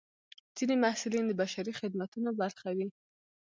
ځینې 0.57 0.75
محصلین 0.83 1.25
د 1.27 1.31
بشري 1.41 1.73
خدمتونو 1.79 2.29
برخه 2.41 2.69
وي. 2.77 2.87